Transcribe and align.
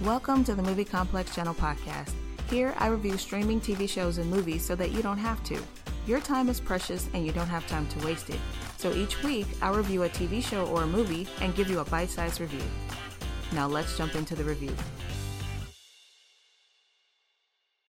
Welcome 0.00 0.42
to 0.44 0.56
the 0.56 0.62
Movie 0.62 0.84
Complex 0.84 1.32
Channel 1.32 1.54
podcast. 1.54 2.12
Here, 2.50 2.74
I 2.78 2.88
review 2.88 3.16
streaming 3.16 3.60
TV 3.60 3.88
shows 3.88 4.18
and 4.18 4.28
movies 4.28 4.64
so 4.64 4.74
that 4.74 4.90
you 4.90 5.00
don't 5.00 5.18
have 5.18 5.44
to. 5.44 5.62
Your 6.08 6.18
time 6.18 6.48
is 6.48 6.58
precious 6.58 7.08
and 7.14 7.24
you 7.24 7.30
don't 7.30 7.46
have 7.46 7.64
time 7.68 7.86
to 7.86 8.04
waste 8.04 8.28
it. 8.28 8.40
So 8.78 8.92
each 8.92 9.22
week, 9.22 9.46
I'll 9.60 9.74
review 9.74 10.02
a 10.02 10.08
TV 10.08 10.42
show 10.42 10.66
or 10.66 10.82
a 10.82 10.86
movie 10.88 11.28
and 11.40 11.54
give 11.54 11.70
you 11.70 11.78
a 11.78 11.84
bite 11.84 12.10
sized 12.10 12.40
review. 12.40 12.64
Now 13.52 13.68
let's 13.68 13.96
jump 13.96 14.16
into 14.16 14.34
the 14.34 14.42
review. 14.42 14.74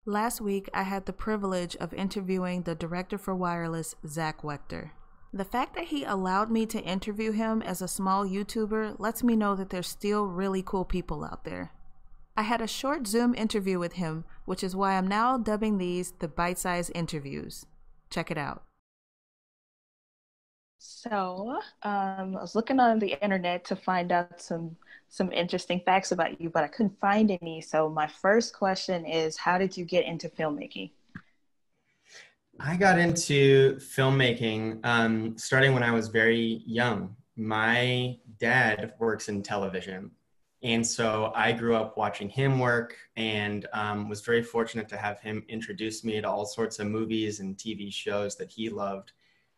Last 0.05 0.39
week, 0.39 0.70
I 0.71 0.83
had 0.83 1.07
the 1.07 1.13
privilege 1.13 1.75
of 1.77 1.93
interviewing 1.95 2.61
the 2.61 2.75
director 2.75 3.17
for 3.17 3.33
Wireless, 3.33 3.95
Zach 4.05 4.43
Wechter. 4.43 4.91
The 5.33 5.45
fact 5.45 5.73
that 5.75 5.85
he 5.85 6.04
allowed 6.04 6.51
me 6.51 6.67
to 6.67 6.79
interview 6.79 7.31
him 7.31 7.63
as 7.63 7.81
a 7.81 7.88
small 7.88 8.23
YouTuber 8.23 8.99
lets 8.99 9.23
me 9.23 9.35
know 9.35 9.55
that 9.55 9.71
there's 9.71 9.88
still 9.88 10.27
really 10.27 10.61
cool 10.61 10.85
people 10.85 11.25
out 11.25 11.43
there. 11.43 11.71
I 12.37 12.43
had 12.43 12.61
a 12.61 12.67
short 12.67 13.07
Zoom 13.07 13.33
interview 13.33 13.79
with 13.79 13.93
him, 13.93 14.25
which 14.45 14.63
is 14.63 14.75
why 14.75 14.97
I'm 14.97 15.07
now 15.07 15.37
dubbing 15.37 15.79
these 15.79 16.11
the 16.19 16.27
bite 16.27 16.59
sized 16.59 16.91
interviews. 16.93 17.65
Check 18.11 18.29
it 18.29 18.37
out. 18.37 18.63
So, 20.77 21.59
um, 21.83 22.35
I 22.37 22.41
was 22.41 22.55
looking 22.55 22.79
on 22.79 22.99
the 22.99 23.13
internet 23.23 23.65
to 23.65 23.75
find 23.75 24.11
out 24.11 24.41
some 24.41 24.75
some 25.09 25.31
interesting 25.31 25.79
facts 25.85 26.11
about 26.11 26.41
you, 26.41 26.49
but 26.49 26.63
I 26.63 26.67
couldn't 26.67 26.99
find 26.99 27.31
any. 27.31 27.61
So, 27.61 27.89
my 27.89 28.07
first 28.07 28.53
question 28.53 29.05
is, 29.05 29.37
how 29.37 29.57
did 29.57 29.77
you 29.77 29.85
get 29.85 30.05
into 30.05 30.29
filmmaking? 30.29 30.91
I 32.59 32.75
got 32.77 32.99
into 32.99 33.75
filmmaking 33.77 34.85
um, 34.85 35.37
starting 35.37 35.73
when 35.73 35.84
I 35.84 35.91
was 35.91 36.07
very 36.07 36.61
young. 36.65 37.15
My 37.35 38.17
dad 38.39 38.93
works 38.99 39.27
in 39.29 39.41
television, 39.41 40.11
and 40.63 40.85
so 40.85 41.34
I 41.35 41.52
grew 41.52 41.76
up 41.76 41.98
watching 41.98 42.30
him 42.30 42.58
work 42.58 42.95
and 43.17 43.67
um, 43.73 44.07
was 44.07 44.21
very 44.21 44.41
fortunate 44.41 44.87
to 44.90 44.98
have 44.98 45.20
him 45.20 45.43
introduce 45.49 46.05
me 46.05 46.21
to 46.21 46.29
all 46.29 46.46
sorts 46.46 46.79
of 46.79 46.87
movies 46.87 47.41
and 47.41 47.57
TV 47.57 47.93
shows 47.93 48.37
that 48.37 48.49
he 48.49 48.70
loved. 48.70 49.12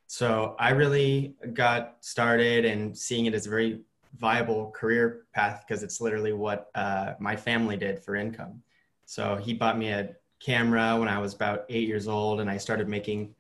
So 0.07 0.55
I 0.57 0.71
really 0.71 1.35
got 1.53 1.97
started 2.01 2.65
and 2.65 2.97
seeing 2.97 3.25
it 3.25 3.35
as 3.35 3.45
a 3.45 3.51
very 3.51 3.81
viable 4.17 4.71
career 4.71 5.25
path 5.33 5.63
because 5.67 5.83
it's 5.83 6.01
literally 6.01 6.33
what 6.33 6.71
uh, 6.73 7.13
my 7.19 7.35
family 7.35 7.77
did 7.77 7.99
for 8.03 8.15
income. 8.15 8.63
So 9.05 9.35
he 9.35 9.53
bought 9.53 9.77
me 9.77 9.89
a 9.89 10.15
camera 10.39 10.97
when 10.97 11.07
I 11.07 11.19
was 11.19 11.35
about 11.35 11.65
eight 11.69 11.87
years 11.87 12.07
old 12.07 12.41
and 12.41 12.49
I 12.49 12.57
started 12.57 12.87
making 12.87 13.35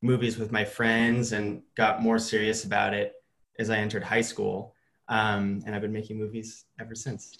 movies 0.00 0.38
with 0.38 0.52
my 0.52 0.64
friends 0.64 1.32
and 1.32 1.62
got 1.76 2.02
more 2.02 2.18
serious 2.18 2.64
about 2.64 2.94
it 2.94 3.14
as 3.58 3.68
I 3.68 3.76
entered 3.76 4.04
high 4.04 4.22
school. 4.22 4.74
Um, 5.10 5.62
and 5.66 5.74
I've 5.74 5.82
been 5.82 5.92
making 5.92 6.18
movies 6.18 6.64
ever 6.80 6.94
since. 6.94 7.36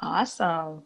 Awesome. 0.00 0.82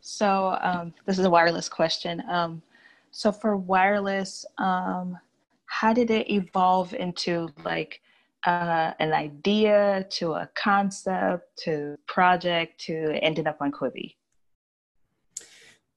So 0.00 0.56
um, 0.62 0.94
this 1.04 1.18
is 1.18 1.24
a 1.24 1.30
wireless 1.30 1.68
question. 1.68 2.22
Um, 2.30 2.62
so 3.10 3.32
for 3.32 3.56
wireless, 3.56 4.46
um, 4.58 5.18
how 5.66 5.92
did 5.92 6.10
it 6.10 6.30
evolve 6.30 6.94
into 6.94 7.48
like 7.64 8.00
uh, 8.46 8.92
an 9.00 9.12
idea 9.12 10.06
to 10.10 10.32
a 10.34 10.48
concept 10.54 11.58
to 11.64 11.98
project 12.06 12.80
to 12.82 13.18
ending 13.22 13.46
up 13.46 13.58
on 13.60 13.72
Quibi? 13.72 14.14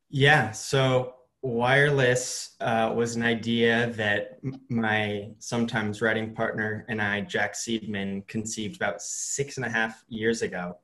Yeah. 0.09 0.51
So 0.51 1.13
wireless 1.41 2.55
uh, 2.61 2.93
was 2.95 3.15
an 3.15 3.23
idea 3.23 3.91
that 3.91 4.39
my 4.69 5.31
sometimes 5.39 6.01
writing 6.01 6.33
partner 6.33 6.85
and 6.87 7.01
I, 7.01 7.21
Jack 7.21 7.53
Seidman, 7.53 8.27
conceived 8.27 8.75
about 8.75 9.01
six 9.01 9.57
and 9.57 9.65
a 9.65 9.69
half 9.69 10.03
years 10.07 10.41
ago. 10.43 10.77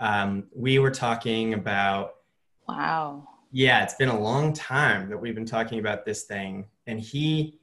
Um, 0.00 0.44
we 0.54 0.78
were 0.78 0.90
talking 0.90 1.54
about. 1.54 2.16
Wow. 2.66 3.28
Yeah, 3.52 3.82
it's 3.82 3.94
been 3.94 4.08
a 4.08 4.18
long 4.18 4.52
time 4.52 5.08
that 5.10 5.18
we've 5.18 5.34
been 5.34 5.46
talking 5.46 5.78
about 5.78 6.04
this 6.04 6.24
thing. 6.24 6.66
And 6.86 7.00
he, 7.00 7.58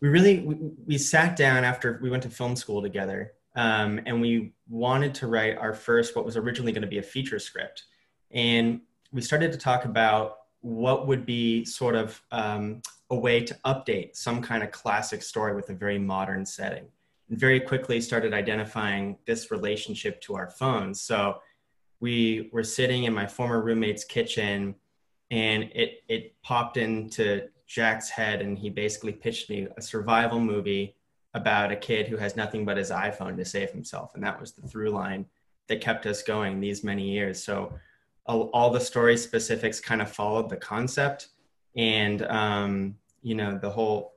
we 0.00 0.08
really, 0.08 0.40
we, 0.40 0.56
we 0.86 0.98
sat 0.98 1.36
down 1.36 1.64
after 1.64 1.98
we 2.02 2.10
went 2.10 2.22
to 2.24 2.30
film 2.30 2.56
school 2.56 2.82
together 2.82 3.32
um, 3.56 4.00
and 4.06 4.20
we 4.20 4.52
wanted 4.68 5.14
to 5.16 5.26
write 5.26 5.56
our 5.58 5.74
first, 5.74 6.14
what 6.14 6.24
was 6.24 6.36
originally 6.36 6.72
going 6.72 6.82
to 6.82 6.88
be 6.88 6.98
a 6.98 7.02
feature 7.02 7.38
script. 7.38 7.84
And 8.30 8.80
we 9.12 9.22
started 9.22 9.52
to 9.52 9.58
talk 9.58 9.84
about 9.84 10.37
what 10.60 11.06
would 11.06 11.24
be 11.24 11.64
sort 11.64 11.94
of 11.94 12.20
um, 12.30 12.82
a 13.10 13.16
way 13.16 13.42
to 13.42 13.54
update 13.64 14.16
some 14.16 14.42
kind 14.42 14.62
of 14.62 14.70
classic 14.70 15.22
story 15.22 15.54
with 15.54 15.70
a 15.70 15.74
very 15.74 15.98
modern 15.98 16.44
setting? 16.44 16.86
And 17.28 17.38
very 17.38 17.60
quickly 17.60 18.00
started 18.00 18.32
identifying 18.32 19.18
this 19.26 19.50
relationship 19.50 20.20
to 20.22 20.34
our 20.34 20.48
phones 20.48 21.00
so 21.00 21.38
we 22.00 22.48
were 22.52 22.64
sitting 22.64 23.04
in 23.04 23.12
my 23.12 23.26
former 23.26 23.60
roommate's 23.60 24.04
kitchen 24.04 24.74
and 25.30 25.64
it 25.74 26.04
it 26.08 26.40
popped 26.42 26.78
into 26.78 27.48
jack's 27.66 28.08
head 28.08 28.40
and 28.40 28.58
he 28.58 28.70
basically 28.70 29.12
pitched 29.12 29.50
me 29.50 29.68
a 29.76 29.82
survival 29.82 30.40
movie 30.40 30.96
about 31.34 31.70
a 31.70 31.76
kid 31.76 32.08
who 32.08 32.16
has 32.16 32.36
nothing 32.36 32.64
but 32.64 32.76
his 32.76 32.90
iphone 32.90 33.36
to 33.36 33.44
save 33.44 33.70
himself. 33.70 34.14
And 34.14 34.24
that 34.24 34.40
was 34.40 34.52
the 34.52 34.66
through 34.66 34.90
line 34.90 35.26
that 35.68 35.80
kept 35.80 36.06
us 36.06 36.22
going 36.22 36.60
these 36.60 36.82
many 36.82 37.08
years. 37.10 37.42
So 37.42 37.72
all, 38.28 38.50
all 38.52 38.70
the 38.70 38.80
story 38.80 39.16
specifics 39.16 39.80
kind 39.80 40.00
of 40.02 40.10
followed 40.10 40.48
the 40.48 40.56
concept. 40.56 41.28
And 41.76 42.22
um, 42.26 42.96
you 43.22 43.34
know 43.34 43.58
the 43.58 43.70
whole 43.70 44.14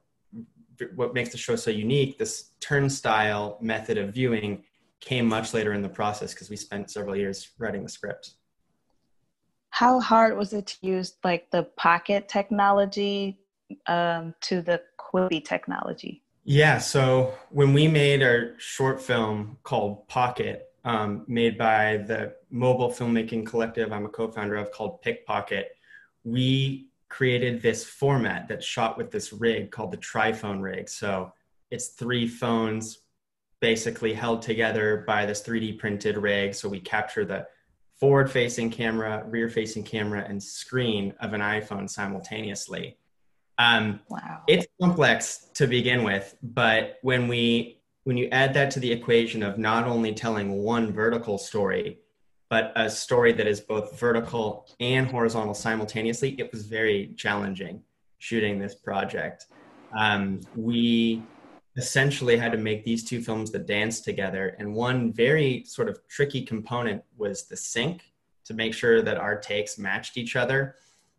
what 0.96 1.14
makes 1.14 1.30
the 1.30 1.38
show 1.38 1.56
so 1.56 1.70
unique 1.70 2.18
this 2.18 2.52
turnstile 2.60 3.58
method 3.62 3.98
of 3.98 4.14
viewing 4.14 4.64
came 5.00 5.28
much 5.28 5.54
later 5.54 5.74
in 5.74 5.82
the 5.82 5.90
process 5.90 6.34
because 6.34 6.50
we 6.50 6.56
spent 6.56 6.90
several 6.90 7.16
years 7.16 7.50
writing 7.58 7.84
the 7.84 7.90
script. 7.90 8.32
How 9.70 10.00
hard 10.00 10.38
was 10.38 10.54
it 10.54 10.68
to 10.68 10.78
use 10.82 11.14
like 11.24 11.50
the 11.52 11.64
pocket 11.76 12.28
technology 12.28 13.40
um, 13.88 14.36
to 14.42 14.62
the 14.62 14.82
quibi 15.00 15.44
technology? 15.44 16.24
Yeah 16.44 16.78
so 16.78 17.34
when 17.50 17.74
we 17.74 17.88
made 17.88 18.24
our 18.24 18.54
short 18.58 19.02
film 19.02 19.58
called 19.64 20.08
pocket 20.08 20.68
um, 20.84 21.26
made 21.28 21.58
by 21.58 21.98
the 21.98 22.36
mobile 22.52 22.90
filmmaking 22.90 23.46
collective 23.46 23.92
I'm 23.92 24.06
a 24.06 24.10
co 24.10 24.30
founder 24.30 24.56
of 24.56 24.72
called 24.72 25.02
Pickpocket, 25.02 25.76
we 26.24 26.88
created 27.10 27.62
this 27.62 27.84
format 27.84 28.48
that's 28.48 28.66
shot 28.66 28.98
with 28.98 29.12
this 29.12 29.34
rig 29.34 29.72
called 29.72 29.92
the 29.92 29.98
TriPhone 29.98 30.62
rig. 30.62 30.88
So 30.88 31.34
it's 31.70 31.90
three 31.90 32.28
phones 32.28 33.00
basically 33.60 34.14
held 34.14 34.42
together 34.42 35.04
by 35.08 35.26
this 35.26 35.42
3D 35.44 35.78
printed 35.78 36.18
rig. 36.18 36.54
So 36.56 36.68
we 36.70 36.80
capture 36.80 37.26
the 37.26 37.48
forward 38.00 38.32
facing 38.32 38.72
camera, 38.72 39.24
rear 39.28 39.50
facing 39.50 39.84
camera, 39.84 40.26
and 40.28 40.42
screen 40.42 41.14
of 41.20 41.34
an 41.34 41.42
iPhone 41.42 41.90
simultaneously. 41.90 42.98
Um, 43.58 44.00
wow. 44.10 44.42
It's 44.48 44.66
complex 44.82 45.50
to 45.54 45.68
begin 45.68 46.04
with, 46.04 46.36
but 46.42 46.98
when 47.04 47.28
we 47.28 47.78
when 48.04 48.18
you 48.18 48.28
add 48.32 48.56
that 48.56 48.72
to 48.72 48.80
the 48.80 48.92
equation 48.92 49.44
of 49.44 49.60
not 49.60 49.86
only 49.86 50.12
telling 50.12 50.64
one 50.64 50.92
vertical 50.92 51.38
story, 51.38 52.00
but 52.52 52.74
a 52.76 52.90
story 52.90 53.32
that 53.32 53.48
is 53.48 53.62
both 53.62 53.98
vertical 53.98 54.68
and 54.82 55.08
horizontal 55.08 55.54
simultaneously, 55.54 56.36
it 56.38 56.52
was 56.52 56.66
very 56.66 57.14
challenging 57.16 57.82
shooting 58.18 58.60
this 58.60 58.76
project. 58.76 59.46
Um, 59.98 60.42
we 60.58 61.24
essentially 61.78 62.36
had 62.36 62.52
to 62.52 62.58
make 62.58 62.84
these 62.84 63.06
two 63.06 63.22
films 63.22 63.52
that 63.52 63.68
dance 63.68 64.02
together. 64.02 64.58
And 64.60 64.76
one 64.76 65.14
very 65.14 65.64
sort 65.64 65.88
of 65.88 66.06
tricky 66.10 66.42
component 66.42 67.02
was 67.18 67.46
the 67.46 67.56
sync 67.56 68.04
to 68.44 68.54
make 68.54 68.74
sure 68.74 69.02
that 69.02 69.18
our 69.18 69.40
takes 69.40 69.80
matched 69.80 70.18
each 70.18 70.36
other. 70.36 70.76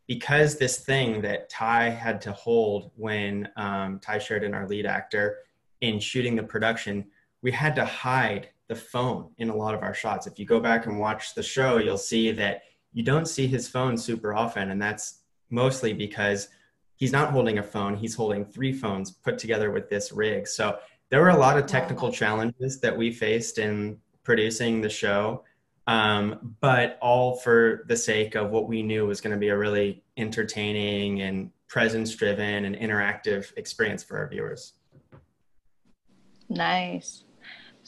Because 0.07 0.59
this 0.59 0.81
thing 0.81 1.23
that 1.23 1.49
Tye 1.49 1.89
had 1.89 2.21
to 2.23 2.33
hold 2.33 2.91
when 2.95 3.49
um, 3.57 4.01
Tye 4.01 4.19
Sheridan, 4.19 4.53
our 4.53 4.69
lead 4.69 4.85
actor, 4.85 5.39
in 5.81 5.99
shooting 5.99 6.37
the 6.37 6.43
production, 6.43 7.07
we 7.41 7.51
had 7.51 7.75
to 7.77 7.87
hide 7.87 8.51
the 8.69 8.75
phone 8.77 9.31
in 9.39 9.51
a 9.51 9.57
lot 9.57 9.75
of 9.75 9.83
our 9.83 9.95
shots. 9.95 10.27
If 10.27 10.39
you 10.39 10.47
go 10.47 10.61
back 10.61 10.87
and 10.87 10.99
watch 10.99 11.35
the 11.35 11.43
show, 11.43 11.79
you'll 11.79 11.99
see 11.99 12.33
that 12.33 12.63
you 12.93 13.03
don't 13.03 13.27
see 13.27 13.47
his 13.47 13.69
phone 13.69 13.97
super 13.97 14.35
often. 14.35 14.71
And 14.71 14.81
that's 14.81 15.21
mostly 15.51 15.93
because 15.93 16.49
he's 16.97 17.13
not 17.13 17.31
holding 17.31 17.59
a 17.59 17.63
phone, 17.63 17.97
he's 17.97 18.15
holding 18.15 18.45
three 18.45 18.73
phones 18.73 19.11
put 19.11 19.39
together 19.39 19.71
with 19.71 19.89
this 19.89 20.13
rig. 20.13 20.47
So 20.47 20.79
there 21.11 21.21
were 21.21 21.31
a 21.31 21.37
lot 21.37 21.59
of 21.59 21.67
technical 21.67 22.11
challenges 22.11 22.81
that 22.81 22.97
we 22.97 23.13
faced 23.13 23.59
in 23.59 23.99
producing 24.23 24.81
the 24.81 24.89
show, 24.89 25.45
um, 25.87 26.57
but 26.61 26.99
all 27.03 27.37
for 27.37 27.85
the 27.89 27.97
sake 27.97 28.35
of 28.35 28.51
what 28.51 28.69
we 28.69 28.83
knew 28.83 29.07
was 29.07 29.21
going 29.21 29.33
to 29.33 29.39
be 29.39 29.49
a 29.49 29.57
really 29.57 30.03
entertaining 30.17 31.23
and 31.23 31.51
presence 31.69 32.15
driven 32.15 32.65
and 32.65 32.77
interactive 32.77 33.53
experience 33.57 34.03
for 34.03 34.19
our 34.19 34.29
viewers. 34.29 34.75
Nice. 36.49 37.25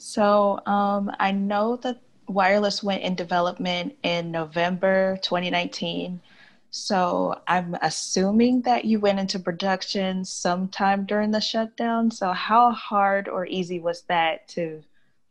So 0.07 0.61
um, 0.67 1.11
I 1.19 1.33
know 1.33 1.77
that 1.77 1.99
wireless 2.29 2.83
went 2.83 3.03
in 3.03 3.15
development 3.15 3.97
in 4.03 4.31
November 4.31 5.19
2019. 5.23 6.21
So 6.69 7.41
I'm 7.49 7.75
assuming 7.81 8.61
that 8.63 8.85
you 8.85 9.01
went 9.01 9.19
into 9.19 9.39
production 9.39 10.23
sometime 10.23 11.07
during 11.07 11.31
the 11.31 11.41
shutdown. 11.41 12.11
So 12.11 12.33
how 12.33 12.71
hard 12.73 13.29
or 13.29 13.47
easy 13.47 13.81
was 13.81 14.03
that 14.03 14.47
to 14.49 14.83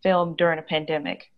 film 0.02 0.34
during 0.38 0.58
a 0.58 0.64
pandemic? 0.64 1.31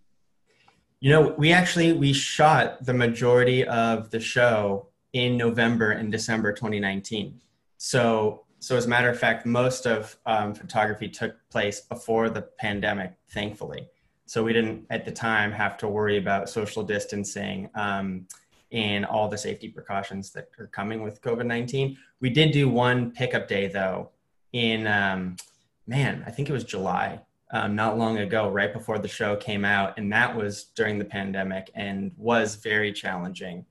You 1.01 1.09
know, 1.09 1.35
we 1.37 1.51
actually 1.51 1.91
we 1.91 2.13
shot 2.13 2.85
the 2.85 2.93
majority 2.93 3.67
of 3.67 4.11
the 4.11 4.19
show 4.21 4.87
in 5.11 5.35
November 5.35 5.91
and 5.91 6.09
December 6.09 6.53
2019. 6.53 7.41
So 7.75 8.44
so 8.65 8.75
as 8.75 8.87
a 8.87 8.89
matter 8.89 9.11
of 9.11 9.19
fact, 9.19 9.45
most 9.45 9.85
of 9.85 10.17
um, 10.25 10.55
photography 10.55 11.07
took 11.07 11.35
place 11.51 11.81
before 11.81 12.31
the 12.31 12.41
pandemic, 12.41 13.13
thankfully. 13.29 13.87
So 14.25 14.43
we 14.43 14.53
didn't 14.53 14.87
at 14.89 15.05
the 15.05 15.11
time 15.11 15.51
have 15.51 15.77
to 15.77 15.87
worry 15.87 16.17
about 16.17 16.49
social 16.49 16.81
distancing 16.81 17.69
um, 17.75 18.25
and 18.71 19.05
all 19.05 19.27
the 19.27 19.37
safety 19.37 19.69
precautions 19.69 20.31
that 20.31 20.49
are 20.57 20.65
coming 20.65 21.03
with 21.03 21.21
COVID 21.21 21.45
19. 21.45 21.95
We 22.21 22.31
did 22.31 22.53
do 22.53 22.67
one 22.67 23.11
pickup 23.11 23.47
day 23.47 23.67
though 23.67 24.09
in, 24.51 24.87
um, 24.87 25.35
man, 25.85 26.23
I 26.25 26.31
think 26.31 26.49
it 26.49 26.53
was 26.53 26.63
July, 26.63 27.19
um, 27.51 27.75
not 27.75 27.99
long 27.99 28.17
ago, 28.17 28.49
right 28.49 28.73
before 28.73 28.97
the 28.97 29.07
show 29.07 29.35
came 29.35 29.63
out. 29.63 29.99
And 29.99 30.11
that 30.11 30.35
was 30.35 30.63
during 30.75 30.97
the 30.97 31.05
pandemic 31.05 31.69
and 31.75 32.13
was 32.17 32.55
very 32.55 32.91
challenging. 32.91 33.67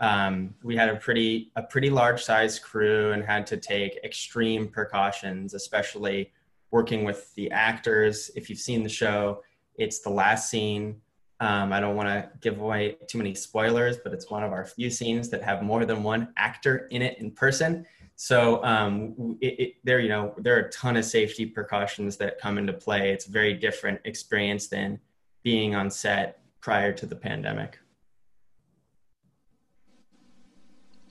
Um, 0.00 0.54
we 0.62 0.76
had 0.76 0.88
a 0.88 0.96
pretty 0.96 1.50
a 1.56 1.62
pretty 1.62 1.90
large 1.90 2.22
size 2.22 2.58
crew 2.58 3.12
and 3.12 3.24
had 3.24 3.46
to 3.48 3.56
take 3.56 3.98
extreme 4.04 4.68
precautions, 4.68 5.54
especially 5.54 6.32
working 6.70 7.04
with 7.04 7.34
the 7.34 7.50
actors. 7.50 8.30
If 8.36 8.48
you've 8.48 8.58
seen 8.58 8.82
the 8.82 8.88
show, 8.88 9.42
it's 9.76 10.00
the 10.00 10.10
last 10.10 10.50
scene. 10.50 11.00
Um, 11.40 11.72
I 11.72 11.80
don't 11.80 11.94
want 11.94 12.08
to 12.08 12.30
give 12.40 12.60
away 12.60 12.96
too 13.06 13.18
many 13.18 13.34
spoilers, 13.34 13.96
but 13.98 14.12
it's 14.12 14.28
one 14.28 14.42
of 14.42 14.52
our 14.52 14.64
few 14.64 14.90
scenes 14.90 15.28
that 15.30 15.42
have 15.42 15.62
more 15.62 15.84
than 15.84 16.02
one 16.02 16.32
actor 16.36 16.88
in 16.90 17.00
it 17.00 17.18
in 17.18 17.30
person. 17.30 17.86
So 18.16 18.62
um, 18.64 19.38
it, 19.40 19.60
it, 19.60 19.74
there, 19.84 20.00
you 20.00 20.08
know, 20.08 20.34
there 20.38 20.56
are 20.56 20.62
a 20.62 20.70
ton 20.70 20.96
of 20.96 21.04
safety 21.04 21.46
precautions 21.46 22.16
that 22.16 22.40
come 22.40 22.58
into 22.58 22.72
play. 22.72 23.12
It's 23.12 23.28
a 23.28 23.30
very 23.30 23.54
different 23.54 24.00
experience 24.04 24.66
than 24.66 24.98
being 25.44 25.76
on 25.76 25.88
set 25.90 26.40
prior 26.60 26.92
to 26.94 27.06
the 27.06 27.14
pandemic. 27.14 27.78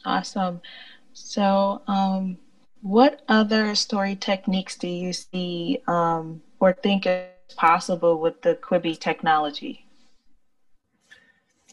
Awesome. 0.06 0.62
So, 1.14 1.82
um, 1.88 2.38
what 2.82 3.22
other 3.28 3.76
story 3.76 4.16
techniques 4.16 4.76
do 4.78 4.88
you 4.88 5.12
see 5.12 5.82
um, 5.88 6.42
or 6.60 6.74
think 6.74 7.06
is 7.06 7.56
possible 7.56 8.20
with 8.20 8.42
the 8.42 8.56
Quibi 8.56 8.98
technology? 9.00 9.86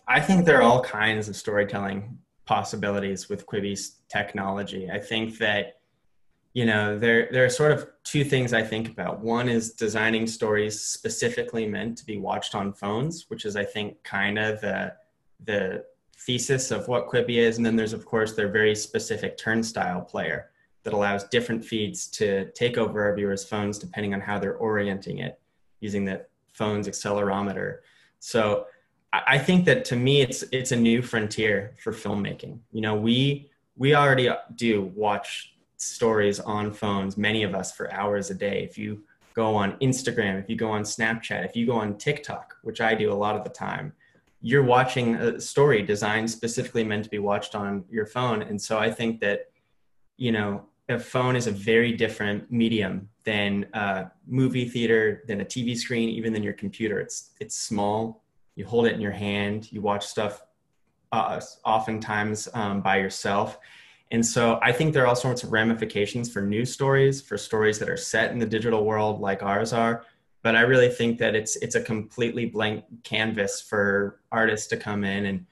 I 0.08 0.20
think 0.20 0.44
there 0.44 0.58
are 0.58 0.62
all 0.62 0.82
kinds 0.82 1.28
of 1.28 1.36
storytelling 1.36 2.18
possibilities 2.46 3.28
with 3.28 3.46
Quibi's 3.46 3.96
technology. 4.08 4.90
I 4.90 4.98
think 4.98 5.38
that 5.38 5.78
you 6.52 6.66
know 6.66 6.98
there 6.98 7.28
there 7.32 7.44
are 7.44 7.50
sort 7.50 7.72
of 7.72 7.88
two 8.04 8.24
things 8.24 8.52
I 8.52 8.62
think 8.62 8.88
about. 8.88 9.20
One 9.20 9.48
is 9.48 9.72
designing 9.72 10.26
stories 10.26 10.80
specifically 10.80 11.66
meant 11.66 11.98
to 11.98 12.06
be 12.06 12.18
watched 12.18 12.54
on 12.54 12.72
phones, 12.72 13.26
which 13.28 13.44
is 13.44 13.56
I 13.56 13.64
think 13.64 14.02
kind 14.04 14.38
of 14.38 14.60
the 14.60 14.94
the 15.44 15.84
thesis 16.20 16.70
of 16.70 16.88
what 16.88 17.08
Quibi 17.08 17.36
is, 17.36 17.56
and 17.56 17.66
then 17.66 17.76
there's 17.76 17.92
of 17.92 18.06
course 18.06 18.32
their 18.32 18.48
very 18.48 18.74
specific 18.74 19.36
turnstile 19.36 20.00
player 20.00 20.50
that 20.82 20.92
allows 20.92 21.24
different 21.24 21.64
feeds 21.64 22.06
to 22.08 22.50
take 22.52 22.76
over 22.78 23.02
our 23.02 23.14
viewers' 23.14 23.44
phones 23.44 23.78
depending 23.78 24.14
on 24.14 24.20
how 24.20 24.38
they're 24.38 24.56
orienting 24.56 25.18
it 25.18 25.40
using 25.80 26.04
the 26.04 26.24
phone's 26.52 26.88
accelerometer. 26.88 27.78
So 28.20 28.66
I 29.12 29.38
think 29.38 29.64
that 29.66 29.84
to 29.86 29.96
me, 29.96 30.22
it's 30.22 30.42
it's 30.50 30.72
a 30.72 30.76
new 30.76 31.02
frontier 31.02 31.74
for 31.82 31.92
filmmaking. 31.92 32.58
You 32.72 32.80
know, 32.80 32.94
we 32.96 33.50
we 33.76 33.94
already 33.94 34.28
do 34.56 34.92
watch 34.94 35.54
stories 35.76 36.40
on 36.40 36.72
phones, 36.72 37.16
many 37.16 37.42
of 37.42 37.54
us 37.54 37.72
for 37.72 37.92
hours 37.92 38.30
a 38.30 38.34
day. 38.34 38.64
If 38.64 38.76
you 38.78 39.04
go 39.34 39.54
on 39.54 39.76
Instagram, 39.78 40.40
if 40.42 40.48
you 40.48 40.56
go 40.56 40.70
on 40.70 40.82
Snapchat, 40.82 41.44
if 41.44 41.54
you 41.54 41.66
go 41.66 41.74
on 41.74 41.96
TikTok, 41.96 42.56
which 42.62 42.80
I 42.80 42.94
do 42.94 43.12
a 43.12 43.14
lot 43.14 43.36
of 43.36 43.44
the 43.44 43.50
time, 43.50 43.92
you're 44.44 44.62
watching 44.62 45.14
a 45.14 45.40
story 45.40 45.80
designed 45.80 46.30
specifically 46.30 46.84
meant 46.84 47.02
to 47.02 47.08
be 47.08 47.18
watched 47.18 47.54
on 47.54 47.82
your 47.88 48.04
phone. 48.04 48.42
And 48.42 48.60
so 48.60 48.78
I 48.78 48.90
think 48.90 49.20
that, 49.20 49.50
you 50.18 50.32
know, 50.32 50.66
a 50.90 50.98
phone 50.98 51.34
is 51.34 51.46
a 51.46 51.50
very 51.50 51.92
different 51.92 52.52
medium 52.52 53.08
than 53.24 53.64
a 53.72 54.12
movie 54.26 54.68
theater, 54.68 55.24
than 55.26 55.40
a 55.40 55.46
TV 55.46 55.74
screen, 55.74 56.10
even 56.10 56.34
than 56.34 56.42
your 56.42 56.52
computer. 56.52 57.00
It's 57.00 57.30
it's 57.40 57.58
small. 57.58 58.22
You 58.54 58.66
hold 58.66 58.84
it 58.86 58.92
in 58.92 59.00
your 59.00 59.12
hand. 59.12 59.72
You 59.72 59.80
watch 59.80 60.04
stuff 60.04 60.42
uh, 61.10 61.40
oftentimes 61.64 62.46
um, 62.52 62.82
by 62.82 62.98
yourself. 62.98 63.58
And 64.10 64.24
so 64.24 64.58
I 64.62 64.72
think 64.72 64.92
there 64.92 65.04
are 65.04 65.06
all 65.06 65.16
sorts 65.16 65.42
of 65.42 65.52
ramifications 65.52 66.30
for 66.30 66.42
news 66.42 66.70
stories, 66.70 67.22
for 67.22 67.38
stories 67.38 67.78
that 67.78 67.88
are 67.88 67.96
set 67.96 68.30
in 68.30 68.38
the 68.38 68.46
digital 68.46 68.84
world 68.84 69.22
like 69.22 69.42
ours 69.42 69.72
are. 69.72 70.04
But 70.44 70.54
I 70.56 70.60
really 70.60 70.90
think 70.90 71.18
that 71.20 71.34
it's 71.34 71.56
it's 71.56 71.74
a 71.74 71.80
completely 71.80 72.44
blank 72.44 72.84
canvas 73.02 73.62
for 73.62 74.20
artists 74.30 74.66
to 74.68 74.76
come 74.76 75.02
in 75.02 75.24
and 75.24 75.46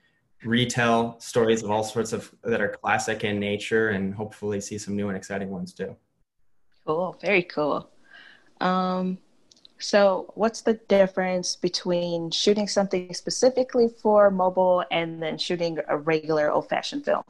retell 0.44 1.18
stories 1.18 1.62
of 1.62 1.70
all 1.70 1.82
sorts 1.82 2.12
of 2.12 2.30
that 2.44 2.60
are 2.60 2.68
classic 2.68 3.24
in 3.24 3.40
nature 3.40 3.88
and 3.88 4.14
hopefully 4.14 4.60
see 4.60 4.76
some 4.76 4.94
new 4.94 5.08
and 5.08 5.16
exciting 5.16 5.48
ones 5.48 5.72
too. 5.72 5.96
Cool, 6.86 7.16
very 7.22 7.42
cool. 7.42 7.88
Um, 8.60 9.16
so, 9.78 10.30
what's 10.34 10.60
the 10.60 10.74
difference 10.74 11.56
between 11.56 12.30
shooting 12.30 12.68
something 12.68 13.14
specifically 13.14 13.88
for 13.88 14.30
mobile 14.30 14.84
and 14.90 15.22
then 15.22 15.38
shooting 15.38 15.78
a 15.88 15.96
regular 15.96 16.52
old 16.52 16.68
fashioned 16.68 17.06
film? 17.06 17.24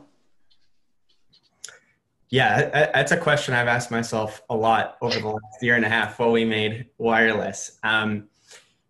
Yeah, 2.32 2.88
that's 2.94 3.12
a 3.12 3.16
question 3.18 3.52
I've 3.52 3.68
asked 3.68 3.90
myself 3.90 4.40
a 4.48 4.56
lot 4.56 4.96
over 5.02 5.20
the 5.20 5.28
last 5.28 5.62
year 5.62 5.76
and 5.76 5.84
a 5.84 5.88
half 5.90 6.18
while 6.18 6.32
we 6.32 6.46
made 6.46 6.86
wireless. 6.96 7.78
Um, 7.82 8.28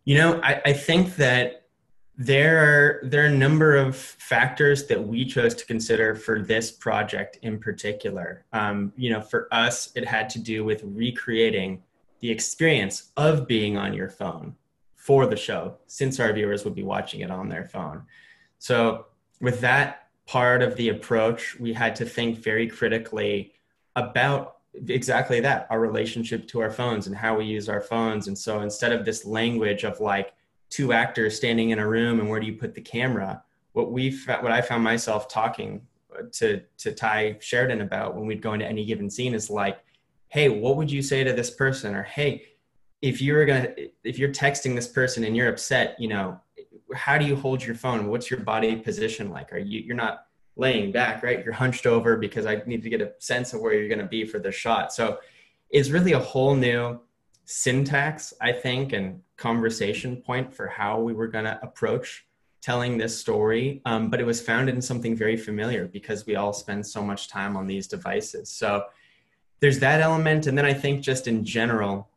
you 0.05 0.17
know, 0.17 0.41
I, 0.45 0.63
I 0.65 0.73
think 0.73 1.17
that 1.17 1.65
there 2.17 2.59
are 2.59 3.09
there 3.09 3.25
are 3.25 3.27
a 3.27 3.35
number 3.35 3.75
of 3.75 3.97
factors 3.97 4.87
that 4.87 5.09
we 5.09 5.25
chose 5.25 5.57
to 5.57 5.67
consider 5.67 6.15
for 6.15 6.41
this 6.41 6.71
project 6.71 7.41
in 7.43 7.59
particular. 7.59 8.45
Um, 8.53 8.93
you 8.97 9.11
know, 9.11 9.21
for 9.21 9.49
us, 9.51 9.91
it 9.97 10.07
had 10.07 10.31
to 10.31 10.39
do 10.39 10.65
with 10.65 10.81
recreating 10.85 11.83
the 12.21 12.31
experience 12.31 13.11
of 13.17 13.49
being 13.49 13.77
on 13.77 13.93
your 13.93 14.09
phone 14.09 14.55
for 14.95 15.27
the 15.27 15.35
show, 15.35 15.79
since 15.89 16.21
our 16.21 16.33
viewers 16.33 16.65
would 16.65 16.77
be 16.77 16.85
watching 16.85 17.23
it 17.23 17.31
on 17.33 17.49
their 17.49 17.65
phone. 17.65 18.05
So, 18.61 19.07
with 19.41 19.61
that 19.63 20.02
part 20.27 20.63
of 20.63 20.77
the 20.77 20.89
approach, 20.91 21.59
we 21.59 21.73
had 21.73 21.97
to 21.97 22.05
think 22.05 22.39
very 22.39 22.67
critically 22.67 23.53
about 23.97 24.57
exactly 24.89 25.41
that 25.41 25.67
our 25.71 25.81
relationship 25.81 26.49
to 26.49 26.61
our 26.61 26.71
phones 26.71 27.07
and 27.07 27.17
how 27.17 27.37
we 27.37 27.45
use 27.45 27.69
our 27.69 27.81
phones. 27.81 28.29
And 28.29 28.39
so, 28.39 28.61
instead 28.61 28.93
of 28.93 29.05
this 29.05 29.25
language 29.25 29.85
of 29.85 30.01
like 30.01 30.33
two 30.73 30.95
actors 30.95 31.37
standing 31.37 31.69
in 31.71 31.79
a 31.79 31.87
room 31.87 32.19
and 32.19 32.31
where 32.31 32.41
do 32.41 32.47
you 32.47 32.55
put 32.55 32.75
the 32.75 32.81
camera 32.81 33.43
what 33.75 33.93
we 33.93 34.19
what 34.27 34.51
i 34.51 34.63
found 34.63 34.83
myself 34.83 35.29
talking 35.29 35.83
to 36.33 36.63
to 36.79 36.93
tye 36.93 37.37
sheridan 37.41 37.83
about 37.83 38.17
when 38.17 38.27
we'd 38.27 38.41
go 38.41 38.55
into 38.55 38.67
any 38.67 38.85
given 38.85 39.11
scene 39.11 39.35
is 39.35 39.51
like 39.51 39.85
hey 40.29 40.49
what 40.49 40.77
would 40.77 40.91
you 40.91 41.03
say 41.03 41.23
to 41.23 41.33
this 41.35 41.51
person 41.51 41.95
or 41.95 42.03
hey 42.03 42.43
if 43.03 43.21
you're 43.21 43.45
gonna 43.45 43.69
if 44.03 44.19
you're 44.19 44.33
texting 44.33 44.75
this 44.75 44.89
person 44.89 45.25
and 45.25 45.37
you're 45.37 45.51
upset 45.51 45.95
you 45.99 46.09
know 46.09 46.41
how 46.95 47.19
do 47.19 47.25
you 47.25 47.37
hold 47.37 47.65
your 47.65 47.75
phone 47.75 48.07
what's 48.07 48.31
your 48.31 48.41
body 48.41 48.77
position 48.77 49.31
like 49.31 49.53
are 49.53 49.59
you 49.59 49.81
you're 49.81 49.97
not 49.97 50.27
laying 50.57 50.93
back 50.93 51.23
right 51.23 51.45
you're 51.45 51.55
hunched 51.55 51.87
over 51.87 52.17
because 52.17 52.47
i 52.47 52.63
need 52.67 52.83
to 52.83 52.91
get 52.91 53.01
a 53.01 53.13
sense 53.19 53.55
of 53.55 53.61
where 53.61 53.75
you're 53.75 53.89
going 53.89 53.99
to 53.99 54.07
be 54.07 54.25
for 54.25 54.39
the 54.39 54.53
shot 54.53 54.93
so 54.93 55.19
it's 55.71 55.89
really 55.89 56.13
a 56.13 56.19
whole 56.19 56.55
new 56.55 57.01
syntax, 57.45 58.33
I 58.41 58.53
think, 58.53 58.93
and 58.93 59.21
conversation 59.37 60.17
point 60.17 60.55
for 60.55 60.69
how 60.69 61.01
we 61.01 61.13
were 61.13 61.27
going 61.27 61.47
to 61.47 61.59
approach 61.63 62.27
telling 62.61 62.97
this 62.97 63.19
story. 63.19 63.83
Um, 63.85 64.09
but 64.09 64.21
it 64.21 64.25
was 64.25 64.41
founded 64.41 64.75
in 64.75 64.83
something 64.83 65.17
very 65.17 65.37
familiar 65.37 65.89
because 65.89 66.27
we 66.27 66.37
all 66.37 66.53
spend 66.53 66.87
so 66.87 67.03
much 67.03 67.29
time 67.29 67.57
on 67.57 67.67
these 67.67 67.89
devices. 67.89 68.49
So 68.51 68.85
there's 69.61 69.81
that 69.81 70.01
element. 70.01 70.47
And 70.47 70.57
then 70.57 70.65
I 70.65 70.75
think 70.75 71.03
just 71.03 71.27
in 71.27 71.45
general, 71.45 72.09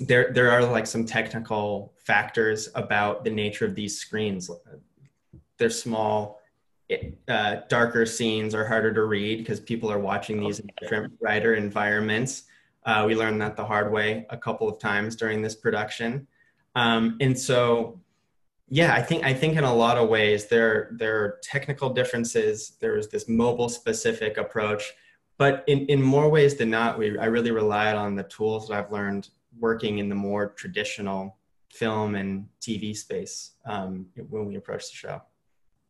there, 0.00 0.32
there 0.32 0.50
are 0.50 0.64
like 0.64 0.86
some 0.86 1.06
technical 1.06 1.94
factors 2.06 2.68
about 2.74 3.24
the 3.24 3.30
nature 3.30 3.64
of 3.64 3.74
these 3.74 3.98
screens. 3.98 4.48
They're 5.58 5.70
small, 5.70 6.40
uh, 7.28 7.56
darker 7.68 8.06
scenes 8.06 8.54
are 8.54 8.64
harder 8.64 8.94
to 8.94 9.04
read 9.04 9.38
because 9.38 9.58
people 9.58 9.90
are 9.90 9.98
watching 9.98 10.40
these 10.40 10.60
in 10.60 10.70
different 10.80 11.18
brighter 11.18 11.54
environments. 11.54 12.44
Uh, 12.84 13.04
we 13.06 13.16
learned 13.16 13.40
that 13.42 13.56
the 13.56 13.64
hard 13.64 13.90
way 13.90 14.24
a 14.30 14.36
couple 14.36 14.68
of 14.68 14.78
times 14.78 15.16
during 15.16 15.42
this 15.42 15.56
production. 15.56 16.26
Um, 16.76 17.16
and 17.20 17.36
so, 17.36 18.00
yeah, 18.68 18.94
I 18.94 19.02
think 19.02 19.24
I 19.24 19.34
think 19.34 19.56
in 19.56 19.64
a 19.64 19.74
lot 19.74 19.96
of 19.96 20.08
ways 20.08 20.46
there 20.46 20.90
there 20.92 21.16
are 21.16 21.38
technical 21.42 21.90
differences. 21.90 22.76
There 22.80 22.96
is 22.96 23.08
this 23.08 23.28
mobile 23.28 23.68
specific 23.68 24.38
approach, 24.38 24.92
but 25.38 25.64
in, 25.66 25.86
in 25.86 26.00
more 26.02 26.28
ways 26.28 26.54
than 26.54 26.70
not, 26.70 26.98
we 26.98 27.18
I 27.18 27.26
really 27.26 27.50
relied 27.50 27.96
on 27.96 28.14
the 28.14 28.24
tools 28.24 28.68
that 28.68 28.74
I've 28.78 28.92
learned 28.92 29.30
working 29.58 29.98
in 29.98 30.08
the 30.08 30.14
more 30.14 30.50
traditional 30.50 31.35
film 31.76 32.14
and 32.14 32.46
TV 32.60 32.96
space 32.96 33.52
um, 33.66 34.06
when 34.30 34.46
we 34.46 34.56
approach 34.56 34.90
the 34.90 34.96
show. 34.96 35.22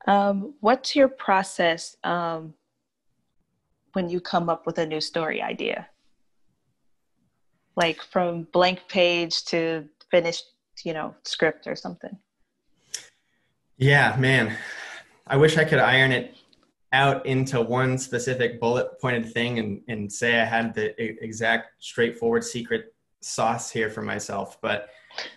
Um, 0.06 0.54
what's 0.60 0.94
your 0.94 1.08
process 1.08 1.96
um, 2.04 2.54
when 3.92 4.08
you 4.08 4.20
come 4.20 4.48
up 4.48 4.66
with 4.66 4.78
a 4.78 4.86
new 4.86 5.00
story 5.00 5.42
idea? 5.42 5.88
like 7.76 8.02
from 8.02 8.48
blank 8.52 8.80
page 8.88 9.44
to 9.44 9.84
finished 10.10 10.44
you 10.84 10.92
know 10.92 11.14
script 11.24 11.66
or 11.66 11.76
something 11.76 12.16
Yeah, 13.76 14.16
man. 14.18 14.56
I 15.26 15.36
wish 15.36 15.58
I 15.58 15.64
could 15.64 15.80
iron 15.80 16.12
it 16.12 16.34
out 16.92 17.26
into 17.26 17.60
one 17.60 17.98
specific 17.98 18.58
bullet 18.58 18.98
pointed 19.00 19.32
thing 19.32 19.58
and, 19.58 19.80
and 19.88 20.10
say 20.10 20.40
I 20.40 20.44
had 20.44 20.72
the 20.74 20.94
exact 21.22 21.72
straightforward 21.80 22.44
secret 22.44 22.94
sauce 23.20 23.70
here 23.70 23.90
for 23.90 24.02
myself. 24.02 24.58
But 24.62 24.88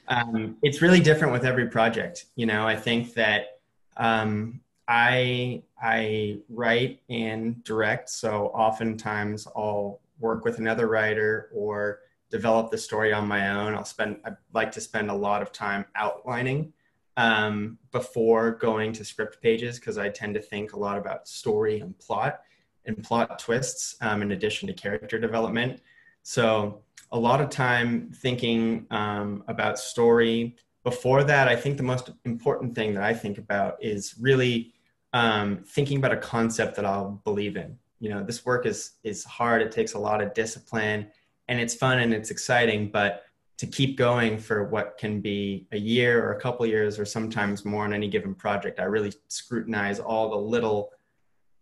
um, 0.08 0.58
it's 0.62 0.82
really 0.82 1.00
different 1.00 1.34
with 1.34 1.46
every 1.46 1.68
project. 1.68 2.26
You 2.36 2.46
know, 2.46 2.68
I 2.68 2.76
think 2.76 3.14
that 3.14 3.60
um, 3.98 4.62
I 4.88 5.64
I 5.82 6.40
write 6.50 7.02
and 7.10 7.64
direct, 7.64 8.10
so 8.10 8.48
oftentimes 8.48 9.48
I'll 9.56 10.00
work 10.20 10.44
with 10.44 10.58
another 10.58 10.88
writer 10.88 11.50
or 11.54 12.00
develop 12.30 12.72
the 12.72 12.78
story 12.78 13.14
on 13.14 13.28
my 13.28 13.52
own. 13.52 13.74
I'll 13.74 13.86
spend 13.86 14.18
I 14.26 14.32
like 14.54 14.72
to 14.74 14.82
spend 14.82 15.10
a 15.10 15.14
lot 15.16 15.42
of 15.42 15.52
time 15.52 15.86
outlining 15.96 16.74
um, 17.18 17.78
before 17.92 18.52
going 18.52 18.94
to 18.94 19.04
script 19.04 19.42
pages 19.42 19.80
because 19.80 19.98
I 19.98 20.10
tend 20.10 20.34
to 20.36 20.42
think 20.42 20.74
a 20.74 20.80
lot 20.80 20.98
about 20.98 21.28
story 21.28 21.82
and 21.82 21.98
plot 22.00 22.42
and 22.86 23.04
plot 23.04 23.40
twists 23.40 23.96
um, 24.02 24.22
in 24.22 24.32
addition 24.32 24.68
to 24.68 24.74
character 24.74 25.20
development. 25.20 25.82
So 26.24 26.82
a 27.12 27.20
lot 27.20 27.42
of 27.42 27.50
time 27.50 28.12
thinking 28.14 28.86
um, 28.92 29.44
about 29.48 29.80
story. 29.80 30.56
Before 30.84 31.24
that, 31.24 31.48
I 31.48 31.56
think 31.56 31.78
the 31.78 31.84
most 31.84 32.12
important 32.26 32.76
thing 32.76 32.94
that 32.94 33.04
I 33.04 33.14
think 33.14 33.38
about 33.38 33.84
is 33.84 34.16
really 34.20 34.74
um, 35.14 35.64
thinking 35.66 35.98
about 35.98 36.14
a 36.14 36.18
concept 36.18 36.76
that 36.76 36.86
I'll 36.86 37.22
believe 37.24 37.58
in. 37.58 37.78
You 38.00 38.10
know, 38.10 38.24
this 38.24 38.46
work 38.46 38.66
is 38.66 38.92
is 39.04 39.24
hard. 39.26 39.62
It 39.62 39.72
takes 39.72 39.94
a 39.94 40.00
lot 40.00 40.22
of 40.22 40.34
discipline, 40.34 41.08
and 41.48 41.60
it's 41.60 41.76
fun 41.76 42.00
and 42.00 42.14
it's 42.14 42.32
exciting. 42.32 42.92
But 42.92 43.24
to 43.60 43.68
keep 43.68 43.98
going 43.98 44.38
for 44.38 44.64
what 44.70 44.98
can 44.98 45.20
be 45.20 45.68
a 45.74 45.78
year 45.78 46.24
or 46.24 46.32
a 46.32 46.40
couple 46.40 46.66
years 46.66 46.98
or 46.98 47.04
sometimes 47.04 47.66
more 47.66 47.84
on 47.84 47.92
any 47.92 48.08
given 48.08 48.34
project. 48.34 48.80
I 48.80 48.84
really 48.84 49.12
scrutinize 49.28 50.00
all 50.00 50.30
the 50.30 50.38
little 50.38 50.94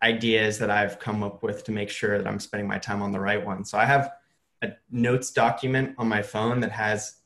ideas 0.03 0.59
that 0.59 0.69
I've 0.69 0.99
come 0.99 1.23
up 1.23 1.41
with 1.41 1.63
to 1.63 1.71
make 1.71 1.89
sure 1.89 2.19
that 2.19 2.27
I'm 2.27 2.39
spending 2.39 2.67
my 2.67 2.77
time 2.77 3.01
on 3.01 3.11
the 3.11 3.19
right 3.19 3.43
one. 3.43 3.65
So 3.65 3.79
I 3.79 3.85
have 3.85 4.11
a 4.61 4.71
notes 4.89 5.31
document 5.31 5.95
on 5.97 6.07
my 6.07 6.21
phone 6.21 6.59
that 6.61 6.71
has 6.71 7.17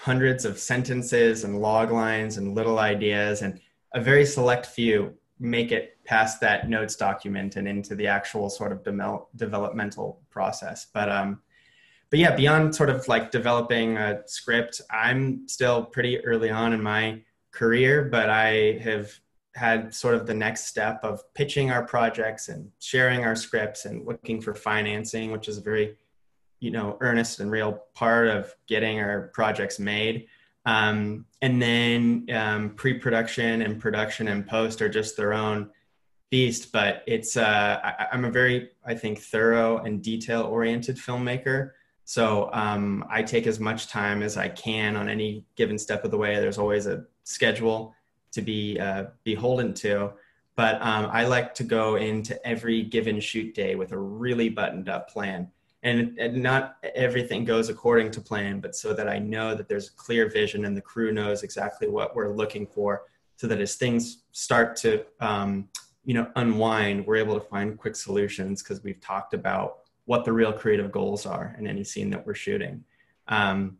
hundreds 0.00 0.44
of 0.44 0.58
sentences 0.58 1.44
and 1.44 1.60
log 1.60 1.90
lines 1.90 2.36
and 2.36 2.54
little 2.54 2.78
ideas 2.78 3.42
and 3.42 3.60
a 3.94 4.00
very 4.00 4.24
select 4.24 4.66
few 4.66 5.14
make 5.40 5.72
it 5.72 5.96
past 6.04 6.40
that 6.40 6.68
notes 6.68 6.96
document 6.96 7.56
and 7.56 7.68
into 7.68 7.94
the 7.94 8.06
actual 8.06 8.50
sort 8.50 8.72
of 8.72 8.82
de- 8.82 9.18
developmental 9.36 10.20
process. 10.30 10.86
But 10.92 11.08
um, 11.08 11.40
but 12.10 12.18
yeah, 12.18 12.34
beyond 12.34 12.74
sort 12.74 12.90
of 12.90 13.06
like 13.06 13.30
developing 13.30 13.98
a 13.98 14.22
script, 14.26 14.80
I'm 14.90 15.46
still 15.46 15.84
pretty 15.84 16.24
early 16.24 16.50
on 16.50 16.72
in 16.72 16.82
my 16.82 17.22
career, 17.52 18.04
but 18.04 18.30
I 18.30 18.80
have 18.82 19.12
had 19.54 19.92
sort 19.92 20.14
of 20.14 20.26
the 20.26 20.34
next 20.34 20.66
step 20.66 21.00
of 21.02 21.22
pitching 21.34 21.70
our 21.70 21.84
projects 21.84 22.48
and 22.48 22.70
sharing 22.78 23.24
our 23.24 23.36
scripts 23.36 23.84
and 23.84 24.06
looking 24.06 24.40
for 24.40 24.54
financing, 24.54 25.32
which 25.32 25.48
is 25.48 25.58
a 25.58 25.60
very, 25.60 25.96
you 26.60 26.70
know, 26.70 26.96
earnest 27.00 27.40
and 27.40 27.50
real 27.50 27.84
part 27.94 28.28
of 28.28 28.54
getting 28.66 29.00
our 29.00 29.30
projects 29.34 29.78
made. 29.78 30.26
Um, 30.66 31.24
and 31.40 31.62
then 31.62 32.26
um, 32.32 32.70
pre-production 32.70 33.62
and 33.62 33.80
production 33.80 34.28
and 34.28 34.46
post 34.46 34.82
are 34.82 34.88
just 34.88 35.16
their 35.16 35.32
own 35.32 35.70
beast. 36.30 36.72
But 36.72 37.04
it's 37.06 37.36
uh, 37.36 37.80
I, 37.82 38.06
I'm 38.12 38.24
a 38.24 38.30
very, 38.30 38.70
I 38.84 38.94
think, 38.94 39.20
thorough 39.20 39.78
and 39.78 40.02
detail-oriented 40.02 40.96
filmmaker. 40.96 41.70
So 42.04 42.48
um, 42.52 43.04
I 43.10 43.22
take 43.22 43.46
as 43.46 43.60
much 43.60 43.88
time 43.88 44.22
as 44.22 44.36
I 44.36 44.48
can 44.48 44.96
on 44.96 45.08
any 45.08 45.44
given 45.56 45.78
step 45.78 46.04
of 46.04 46.10
the 46.10 46.16
way. 46.16 46.36
There's 46.36 46.58
always 46.58 46.86
a 46.86 47.04
schedule 47.24 47.94
to 48.32 48.42
be 48.42 48.78
uh, 48.80 49.04
beholden 49.24 49.74
to, 49.74 50.12
but 50.56 50.80
um, 50.82 51.08
I 51.12 51.26
like 51.26 51.54
to 51.54 51.64
go 51.64 51.96
into 51.96 52.34
every 52.46 52.82
given 52.82 53.20
shoot 53.20 53.54
day 53.54 53.74
with 53.74 53.92
a 53.92 53.98
really 53.98 54.48
buttoned 54.48 54.88
up 54.88 55.10
plan. 55.10 55.50
And, 55.84 56.18
and 56.18 56.42
not 56.42 56.76
everything 56.96 57.44
goes 57.44 57.68
according 57.68 58.10
to 58.12 58.20
plan, 58.20 58.58
but 58.58 58.74
so 58.74 58.92
that 58.94 59.08
I 59.08 59.18
know 59.20 59.54
that 59.54 59.68
there's 59.68 59.88
a 59.88 59.92
clear 59.92 60.28
vision 60.28 60.64
and 60.64 60.76
the 60.76 60.80
crew 60.80 61.12
knows 61.12 61.44
exactly 61.44 61.88
what 61.88 62.16
we're 62.16 62.34
looking 62.34 62.66
for, 62.66 63.02
so 63.36 63.46
that 63.46 63.60
as 63.60 63.76
things 63.76 64.24
start 64.32 64.74
to 64.76 65.04
um, 65.20 65.68
you 66.04 66.14
know 66.14 66.28
unwind, 66.34 67.06
we're 67.06 67.16
able 67.16 67.38
to 67.38 67.46
find 67.46 67.78
quick 67.78 67.94
solutions 67.94 68.62
because 68.62 68.82
we've 68.82 69.00
talked 69.00 69.34
about 69.34 69.78
what 70.06 70.24
the 70.24 70.32
real 70.32 70.52
creative 70.52 70.90
goals 70.90 71.26
are 71.26 71.54
in 71.58 71.66
any 71.66 71.84
scene 71.84 72.10
that 72.10 72.26
we're 72.26 72.34
shooting. 72.34 72.82
Um, 73.28 73.76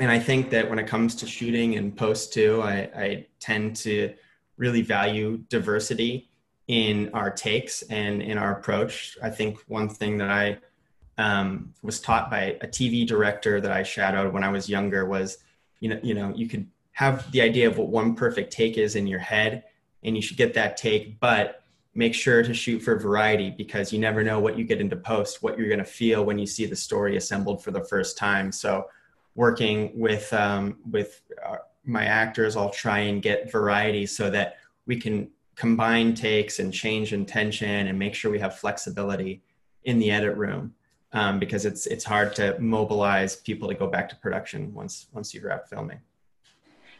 and 0.00 0.10
I 0.10 0.18
think 0.18 0.48
that 0.50 0.70
when 0.70 0.78
it 0.78 0.86
comes 0.86 1.14
to 1.16 1.26
shooting 1.26 1.76
and 1.76 1.94
post 1.94 2.32
too, 2.32 2.62
I, 2.62 2.74
I 2.96 3.26
tend 3.40 3.76
to 3.76 4.14
really 4.56 4.82
value 4.82 5.38
diversity 5.48 6.30
in 6.68 7.10
our 7.12 7.30
takes 7.30 7.82
and 7.82 8.22
in 8.22 8.38
our 8.38 8.52
approach. 8.52 9.18
I 9.22 9.28
think 9.28 9.58
one 9.66 9.88
thing 9.88 10.16
that 10.18 10.30
I 10.30 10.58
um, 11.18 11.74
was 11.82 12.00
taught 12.00 12.30
by 12.30 12.56
a 12.60 12.66
TV 12.66 13.06
director 13.06 13.60
that 13.60 13.72
I 13.72 13.82
shadowed 13.82 14.32
when 14.32 14.44
I 14.44 14.48
was 14.48 14.68
younger 14.68 15.06
was, 15.06 15.38
you 15.80 15.90
know, 15.90 16.00
you 16.02 16.14
know, 16.14 16.32
you 16.34 16.48
could 16.48 16.66
have 16.92 17.30
the 17.32 17.40
idea 17.40 17.68
of 17.68 17.78
what 17.78 17.88
one 17.88 18.14
perfect 18.14 18.52
take 18.52 18.78
is 18.78 18.96
in 18.96 19.06
your 19.06 19.18
head, 19.18 19.64
and 20.02 20.16
you 20.16 20.22
should 20.22 20.36
get 20.36 20.54
that 20.54 20.76
take, 20.76 21.20
but 21.20 21.64
make 21.94 22.14
sure 22.14 22.42
to 22.42 22.54
shoot 22.54 22.80
for 22.80 22.98
variety 22.98 23.50
because 23.50 23.92
you 23.92 23.98
never 23.98 24.22
know 24.22 24.40
what 24.40 24.56
you 24.56 24.64
get 24.64 24.80
into 24.80 24.96
post, 24.96 25.42
what 25.42 25.58
you're 25.58 25.68
going 25.68 25.78
to 25.78 25.84
feel 25.84 26.24
when 26.24 26.38
you 26.38 26.46
see 26.46 26.64
the 26.64 26.76
story 26.76 27.16
assembled 27.16 27.62
for 27.62 27.70
the 27.70 27.84
first 27.84 28.16
time. 28.16 28.50
So, 28.50 28.86
working 29.34 29.98
with 29.98 30.32
um, 30.32 30.78
with 30.90 31.22
uh, 31.46 31.56
my 31.84 32.04
actors, 32.04 32.56
I'll 32.56 32.70
try 32.70 33.00
and 33.00 33.22
get 33.22 33.50
variety 33.50 34.06
so 34.06 34.30
that 34.30 34.56
we 34.86 34.96
can 34.96 35.30
combine 35.54 36.14
takes 36.14 36.58
and 36.58 36.72
change 36.72 37.12
intention 37.12 37.86
and 37.88 37.98
make 37.98 38.14
sure 38.14 38.30
we 38.30 38.38
have 38.38 38.58
flexibility 38.58 39.42
in 39.84 39.98
the 39.98 40.10
edit 40.10 40.36
room 40.36 40.74
um, 41.12 41.38
because 41.38 41.64
it's 41.64 41.86
it's 41.86 42.04
hard 42.04 42.34
to 42.36 42.58
mobilize 42.58 43.36
people 43.36 43.68
to 43.68 43.74
go 43.74 43.86
back 43.86 44.08
to 44.08 44.16
production 44.16 44.72
once 44.74 45.06
once 45.12 45.34
you 45.34 45.40
wrap 45.44 45.68
filming. 45.68 46.00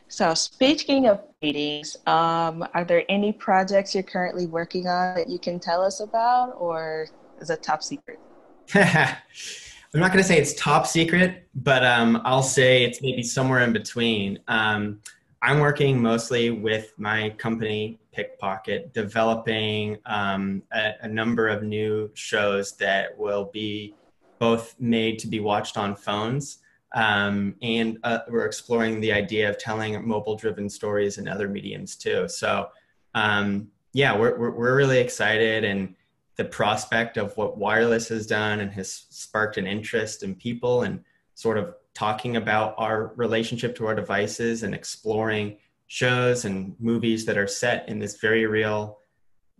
So, 0.08 0.34
speaking 0.34 1.06
of 1.06 1.22
meetings, 1.40 1.96
um, 2.06 2.68
are 2.74 2.84
there 2.84 3.04
any 3.08 3.32
projects 3.32 3.94
you're 3.94 4.02
currently 4.02 4.46
working 4.46 4.86
on 4.86 5.14
that 5.14 5.28
you 5.28 5.38
can 5.38 5.58
tell 5.58 5.82
us 5.82 6.00
about, 6.00 6.54
or 6.58 7.08
is 7.40 7.48
it 7.48 7.62
top 7.62 7.82
secret? 7.82 8.20
I'm 8.74 10.00
not 10.00 10.12
going 10.12 10.22
to 10.22 10.28
say 10.28 10.38
it's 10.38 10.54
top 10.54 10.86
secret, 10.86 11.48
but 11.54 11.84
um, 11.84 12.20
I'll 12.24 12.42
say 12.42 12.84
it's 12.84 13.00
maybe 13.00 13.22
somewhere 13.22 13.60
in 13.60 13.72
between. 13.72 14.38
Um, 14.48 15.00
I'm 15.40 15.60
working 15.60 16.00
mostly 16.00 16.50
with 16.50 16.92
my 16.98 17.30
company, 17.30 17.98
Pickpocket, 18.12 18.92
developing 18.92 19.98
um, 20.06 20.62
a, 20.72 20.92
a 21.02 21.08
number 21.08 21.48
of 21.48 21.62
new 21.62 22.10
shows 22.14 22.76
that 22.76 23.18
will 23.18 23.50
be 23.52 23.94
both 24.42 24.74
made 24.80 25.20
to 25.20 25.28
be 25.28 25.38
watched 25.38 25.76
on 25.76 25.94
phones 25.94 26.58
um, 26.94 27.54
and 27.62 27.98
uh, 28.04 28.18
we're 28.28 28.44
exploring 28.44 29.00
the 29.00 29.12
idea 29.12 29.48
of 29.48 29.58
telling 29.58 30.06
mobile 30.06 30.36
driven 30.36 30.68
stories 30.68 31.18
in 31.18 31.26
other 31.26 31.48
mediums 31.48 31.96
too. 31.96 32.28
So, 32.28 32.68
um, 33.14 33.68
yeah, 33.92 34.16
we're, 34.16 34.38
we're, 34.38 34.50
we're, 34.50 34.76
really 34.76 34.98
excited. 34.98 35.64
And 35.64 35.94
the 36.36 36.44
prospect 36.44 37.16
of 37.16 37.36
what 37.36 37.56
wireless 37.56 38.08
has 38.08 38.26
done 38.26 38.60
and 38.60 38.70
has 38.72 39.06
sparked 39.10 39.56
an 39.56 39.66
interest 39.66 40.22
in 40.22 40.34
people 40.34 40.82
and 40.82 41.02
sort 41.34 41.56
of 41.56 41.74
talking 41.94 42.36
about 42.36 42.74
our 42.78 43.12
relationship 43.16 43.76
to 43.76 43.86
our 43.86 43.94
devices 43.94 44.62
and 44.62 44.74
exploring 44.74 45.58
shows 45.86 46.44
and 46.44 46.74
movies 46.78 47.26
that 47.26 47.38
are 47.38 47.46
set 47.46 47.88
in 47.88 47.98
this 47.98 48.18
very 48.18 48.46
real 48.46 48.98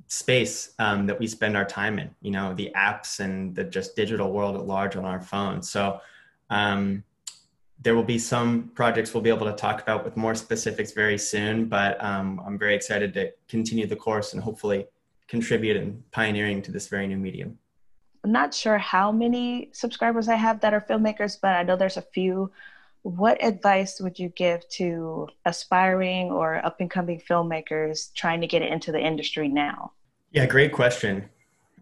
space 0.07 0.75
um, 0.79 1.07
that 1.07 1.19
we 1.19 1.27
spend 1.27 1.57
our 1.57 1.65
time 1.65 1.99
in, 1.99 2.15
you 2.21 2.31
know, 2.31 2.55
the 2.55 2.71
apps 2.77 3.21
and 3.21 3.55
the 3.55 3.65
just 3.65 3.97
digital 3.97 4.33
world 4.33 4.57
at 4.57 4.67
large 4.67 4.97
on 4.97 5.05
our 5.05 5.21
phones. 5.21 5.71
So, 5.71 6.01
um, 6.51 7.05
there 7.83 7.97
will 7.97 8.05
be 8.05 8.19
some 8.19 8.71
projects 8.75 9.13
we'll 9.13 9.23
be 9.23 9.31
able 9.31 9.47
to 9.47 9.57
talk 9.57 9.83
about 9.83 10.05
with 10.05 10.17
more 10.17 10.35
specifics 10.35 10.93
very 10.93 11.19
soon, 11.19 11.67
but 11.67 12.03
um, 12.03 12.41
I'm 12.47 12.57
very 12.57 12.77
excited 12.77 13.13
to 13.15 13.33
continue 13.49 13.87
the 13.87 13.97
course 13.97 14.35
and 14.35 14.43
hopefully 14.43 14.87
contribute 15.27 15.77
and 15.77 16.09
pioneering 16.13 16.63
to 16.63 16.71
this 16.71 16.87
very 16.87 17.07
new 17.09 17.17
medium. 17.17 17.59
I'm 18.23 18.31
not 18.31 18.55
sure 18.55 18.79
how 18.79 19.11
many 19.11 19.71
subscribers 19.73 20.29
I 20.29 20.37
have 20.37 20.61
that 20.61 20.73
are 20.73 20.81
filmmakers, 20.81 21.39
but 21.41 21.57
I 21.57 21.65
know 21.65 21.77
there's 21.77 21.97
a 21.97 22.03
few. 22.03 22.53
What 23.03 23.43
advice 23.43 24.01
would 24.01 24.19
you 24.19 24.29
give 24.31 24.69
to 24.71 25.29
aspiring 25.45 26.31
or 26.31 26.65
up 26.65 26.81
and 26.81 26.91
coming 26.91 27.21
filmmakers 27.21 28.13
trying 28.15 28.41
to 28.41 28.47
get 28.47 28.63
into 28.63 28.93
the 28.93 29.01
industry 29.01 29.49
now? 29.49 29.93
Yeah, 30.31 30.47
great 30.47 30.73
question. 30.73 31.29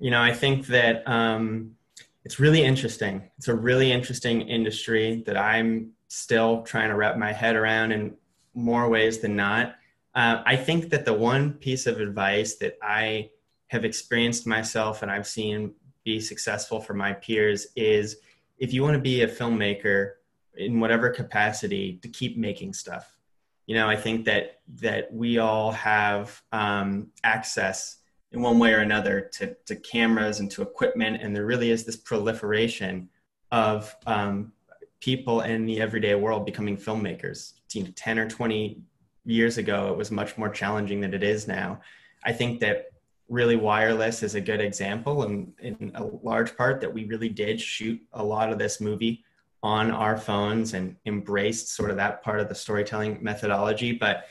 You 0.00 0.10
know, 0.10 0.22
I 0.22 0.32
think 0.32 0.66
that 0.68 1.06
um, 1.06 1.76
it's 2.24 2.40
really 2.40 2.62
interesting. 2.62 3.30
It's 3.36 3.48
a 3.48 3.54
really 3.54 3.92
interesting 3.92 4.42
industry 4.42 5.22
that 5.26 5.36
I'm 5.36 5.92
still 6.08 6.62
trying 6.62 6.88
to 6.88 6.96
wrap 6.96 7.18
my 7.18 7.32
head 7.32 7.54
around 7.54 7.92
in 7.92 8.14
more 8.54 8.88
ways 8.88 9.18
than 9.18 9.36
not. 9.36 9.76
Uh, 10.14 10.42
I 10.44 10.56
think 10.56 10.90
that 10.90 11.04
the 11.04 11.12
one 11.12 11.52
piece 11.52 11.86
of 11.86 12.00
advice 12.00 12.56
that 12.56 12.76
I 12.82 13.30
have 13.68 13.84
experienced 13.84 14.46
myself 14.46 15.02
and 15.02 15.10
I've 15.10 15.26
seen 15.26 15.74
be 16.02 16.18
successful 16.18 16.80
for 16.80 16.94
my 16.94 17.12
peers 17.12 17.68
is 17.76 18.16
if 18.58 18.72
you 18.72 18.82
want 18.82 18.94
to 18.94 19.00
be 19.00 19.22
a 19.22 19.28
filmmaker 19.28 20.14
in 20.60 20.80
whatever 20.80 21.10
capacity, 21.10 21.98
to 22.02 22.08
keep 22.08 22.36
making 22.36 22.72
stuff. 22.72 23.18
You 23.66 23.76
know, 23.76 23.88
I 23.88 23.96
think 23.96 24.24
that 24.26 24.60
that 24.80 25.12
we 25.12 25.38
all 25.38 25.72
have 25.72 26.42
um, 26.52 27.08
access 27.24 27.98
in 28.32 28.42
one 28.42 28.58
way 28.58 28.72
or 28.72 28.78
another 28.78 29.20
to, 29.20 29.56
to 29.66 29.76
cameras 29.76 30.40
and 30.40 30.50
to 30.52 30.62
equipment, 30.62 31.22
and 31.22 31.34
there 31.34 31.46
really 31.46 31.70
is 31.70 31.84
this 31.84 31.96
proliferation 31.96 33.08
of 33.50 33.94
um, 34.06 34.52
people 35.00 35.40
in 35.40 35.66
the 35.66 35.80
everyday 35.80 36.14
world 36.14 36.46
becoming 36.46 36.76
filmmakers. 36.76 37.54
10 37.68 38.18
or 38.18 38.28
20 38.28 38.82
years 39.24 39.58
ago, 39.58 39.90
it 39.90 39.96
was 39.96 40.10
much 40.10 40.36
more 40.38 40.48
challenging 40.48 41.00
than 41.00 41.14
it 41.14 41.22
is 41.22 41.48
now. 41.48 41.80
I 42.24 42.32
think 42.32 42.60
that 42.60 42.86
really 43.28 43.56
wireless 43.56 44.22
is 44.22 44.34
a 44.34 44.40
good 44.40 44.60
example, 44.60 45.22
and 45.22 45.52
in 45.60 45.92
a 45.94 46.04
large 46.04 46.56
part 46.56 46.80
that 46.80 46.92
we 46.92 47.04
really 47.04 47.28
did 47.28 47.60
shoot 47.60 48.00
a 48.12 48.22
lot 48.22 48.52
of 48.52 48.58
this 48.58 48.80
movie 48.80 49.24
on 49.62 49.90
our 49.90 50.16
phones 50.16 50.74
and 50.74 50.96
embraced 51.06 51.74
sort 51.74 51.90
of 51.90 51.96
that 51.96 52.22
part 52.22 52.40
of 52.40 52.48
the 52.48 52.54
storytelling 52.54 53.18
methodology. 53.20 53.92
But 53.92 54.24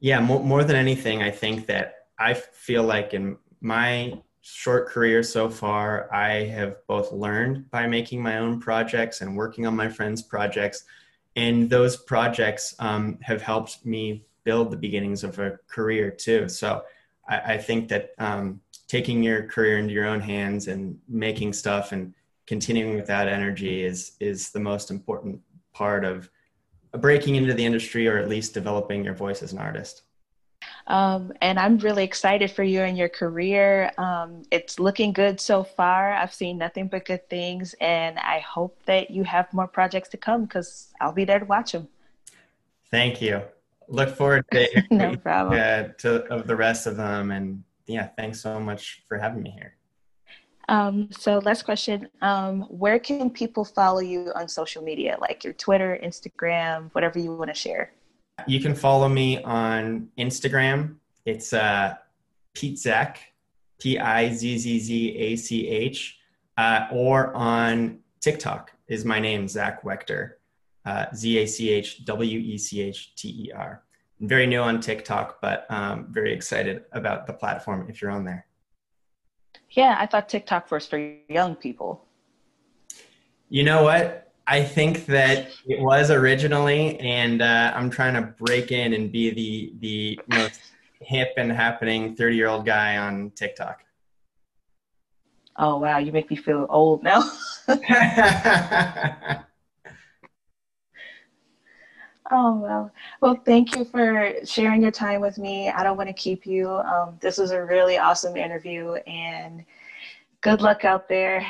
yeah, 0.00 0.20
more, 0.20 0.42
more 0.42 0.64
than 0.64 0.76
anything, 0.76 1.22
I 1.22 1.30
think 1.30 1.66
that 1.66 2.06
I 2.18 2.34
feel 2.34 2.84
like 2.84 3.14
in 3.14 3.36
my 3.60 4.20
short 4.40 4.88
career 4.88 5.22
so 5.22 5.48
far, 5.48 6.12
I 6.12 6.44
have 6.44 6.76
both 6.86 7.12
learned 7.12 7.70
by 7.70 7.86
making 7.86 8.22
my 8.22 8.38
own 8.38 8.60
projects 8.60 9.20
and 9.20 9.36
working 9.36 9.66
on 9.66 9.76
my 9.76 9.88
friends' 9.88 10.22
projects. 10.22 10.84
And 11.36 11.70
those 11.70 11.96
projects 11.96 12.74
um, 12.78 13.18
have 13.22 13.42
helped 13.42 13.86
me 13.86 14.24
build 14.44 14.70
the 14.70 14.76
beginnings 14.76 15.24
of 15.24 15.38
a 15.38 15.58
career 15.68 16.10
too. 16.10 16.48
So 16.48 16.82
I, 17.28 17.54
I 17.54 17.58
think 17.58 17.88
that 17.88 18.10
um, 18.18 18.60
taking 18.88 19.22
your 19.22 19.44
career 19.44 19.78
into 19.78 19.94
your 19.94 20.06
own 20.06 20.20
hands 20.20 20.68
and 20.68 20.98
making 21.08 21.52
stuff 21.52 21.92
and 21.92 22.12
continuing 22.52 22.94
with 22.94 23.06
that 23.06 23.28
energy 23.28 23.82
is 23.82 24.12
is 24.20 24.50
the 24.50 24.60
most 24.60 24.90
important 24.90 25.40
part 25.72 26.04
of 26.04 26.28
breaking 27.06 27.36
into 27.36 27.54
the 27.54 27.64
industry 27.64 28.06
or 28.06 28.18
at 28.18 28.28
least 28.28 28.52
developing 28.52 29.02
your 29.02 29.14
voice 29.14 29.42
as 29.42 29.54
an 29.54 29.58
artist. 29.58 30.02
Um, 30.86 31.32
and 31.40 31.58
I'm 31.58 31.78
really 31.78 32.04
excited 32.04 32.50
for 32.50 32.62
you 32.62 32.82
and 32.82 32.94
your 32.98 33.08
career. 33.08 33.90
Um, 33.96 34.42
it's 34.50 34.78
looking 34.78 35.14
good 35.14 35.40
so 35.40 35.64
far. 35.64 36.12
I've 36.12 36.34
seen 36.34 36.58
nothing 36.58 36.88
but 36.88 37.06
good 37.06 37.26
things, 37.30 37.74
and 37.80 38.18
I 38.18 38.40
hope 38.40 38.74
that 38.84 39.10
you 39.10 39.24
have 39.24 39.46
more 39.54 39.66
projects 39.78 40.10
to 40.10 40.18
come 40.18 40.44
because 40.44 40.92
I'll 41.00 41.14
be 41.22 41.24
there 41.24 41.38
to 41.38 41.46
watch 41.46 41.72
them. 41.72 41.88
Thank 42.90 43.22
you. 43.22 43.40
Look 43.88 44.10
forward 44.10 44.44
to, 44.52 44.82
no 44.90 45.16
problem. 45.16 45.58
Uh, 45.58 45.84
to 46.02 46.10
of 46.24 46.46
the 46.46 46.56
rest 46.56 46.86
of 46.86 46.98
them, 46.98 47.30
and 47.30 47.64
yeah, 47.86 48.08
thanks 48.18 48.42
so 48.42 48.60
much 48.60 49.04
for 49.08 49.16
having 49.16 49.42
me 49.42 49.52
here. 49.52 49.72
Um, 50.72 51.10
so 51.10 51.38
last 51.40 51.64
question, 51.64 52.08
um, 52.22 52.62
where 52.62 52.98
can 52.98 53.28
people 53.28 53.62
follow 53.62 54.00
you 54.00 54.32
on 54.34 54.48
social 54.48 54.82
media, 54.82 55.18
like 55.20 55.44
your 55.44 55.52
Twitter, 55.52 56.00
Instagram, 56.02 56.88
whatever 56.94 57.18
you 57.18 57.34
want 57.34 57.50
to 57.50 57.54
share? 57.54 57.92
You 58.46 58.58
can 58.58 58.74
follow 58.74 59.06
me 59.06 59.42
on 59.42 60.08
Instagram. 60.16 60.94
It's 61.26 61.52
uh, 61.52 61.96
Pete 62.54 62.78
Zach, 62.78 63.20
P 63.80 63.98
I 63.98 64.32
Z 64.32 64.56
Z 64.56 64.80
Z 64.80 65.16
A 65.18 65.36
C 65.36 65.68
H, 65.68 66.18
uh, 66.56 66.86
or 66.90 67.34
on 67.34 67.98
TikTok 68.20 68.72
is 68.88 69.04
my 69.04 69.20
name, 69.20 69.48
Zach 69.48 69.84
Wechter, 69.84 70.36
uh, 70.86 71.04
Z 71.14 71.36
A 71.36 71.46
C 71.46 71.68
H 71.68 72.06
W 72.06 72.38
E 72.38 72.56
C 72.56 72.80
H 72.80 73.14
T 73.14 73.28
E 73.28 73.52
R. 73.52 73.82
I'm 74.22 74.26
very 74.26 74.46
new 74.46 74.60
on 74.60 74.80
TikTok, 74.80 75.38
but 75.42 75.66
um, 75.68 76.06
very 76.08 76.32
excited 76.32 76.84
about 76.92 77.26
the 77.26 77.34
platform 77.34 77.88
if 77.90 78.00
you're 78.00 78.10
on 78.10 78.24
there. 78.24 78.46
Yeah, 79.70 79.96
I 79.98 80.06
thought 80.06 80.28
TikTok 80.28 80.70
was 80.70 80.86
for 80.86 80.98
young 81.28 81.56
people. 81.56 82.04
You 83.48 83.64
know 83.64 83.82
what? 83.84 84.32
I 84.46 84.62
think 84.62 85.06
that 85.06 85.48
it 85.66 85.80
was 85.80 86.10
originally, 86.10 86.98
and 87.00 87.40
uh, 87.40 87.72
I'm 87.74 87.90
trying 87.90 88.14
to 88.14 88.22
break 88.22 88.72
in 88.72 88.92
and 88.92 89.10
be 89.12 89.30
the 89.30 89.72
the 89.80 90.20
most 90.34 90.60
hip 91.00 91.32
and 91.36 91.50
happening 91.50 92.14
30 92.16 92.36
year 92.36 92.48
old 92.48 92.66
guy 92.66 92.96
on 92.96 93.30
TikTok. 93.30 93.84
Oh 95.56 95.78
wow, 95.78 95.98
you 95.98 96.12
make 96.12 96.30
me 96.30 96.36
feel 96.36 96.66
old 96.68 97.02
now. 97.02 97.22
oh 102.32 102.56
well, 102.56 102.90
well, 103.20 103.36
thank 103.44 103.76
you 103.76 103.84
for 103.84 104.32
sharing 104.44 104.82
your 104.82 104.90
time 104.90 105.20
with 105.20 105.38
me. 105.38 105.68
I 105.68 105.84
don't 105.84 105.96
want 105.96 106.08
to 106.08 106.14
keep 106.14 106.46
you. 106.46 106.68
Um, 106.68 107.18
this 107.20 107.38
was 107.38 107.52
a 107.52 107.62
really 107.62 107.98
awesome 107.98 108.36
interview, 108.36 108.94
and 109.06 109.64
good 110.40 110.60
luck 110.60 110.84
out 110.84 111.08
there. 111.08 111.46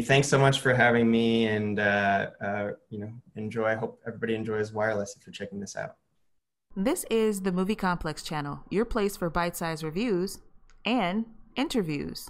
Thanks 0.00 0.28
so 0.28 0.38
much 0.38 0.60
for 0.60 0.74
having 0.74 1.10
me, 1.10 1.46
and 1.46 1.78
uh, 1.78 2.30
uh, 2.44 2.70
you 2.90 2.98
know, 2.98 3.12
enjoy. 3.36 3.66
I 3.66 3.74
hope 3.76 4.00
everybody 4.06 4.34
enjoys 4.34 4.72
wireless 4.72 5.16
if 5.16 5.26
you're 5.26 5.32
checking 5.32 5.60
this 5.60 5.76
out. 5.76 5.96
This 6.76 7.04
is 7.08 7.42
the 7.42 7.52
Movie 7.52 7.76
Complex 7.76 8.24
channel, 8.24 8.64
your 8.68 8.84
place 8.84 9.16
for 9.16 9.30
bite-sized 9.30 9.84
reviews 9.84 10.40
and 10.84 11.24
interviews. 11.54 12.28